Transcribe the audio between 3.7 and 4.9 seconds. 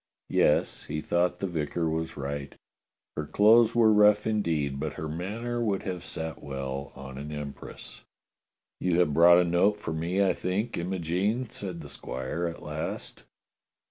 were rough indeed,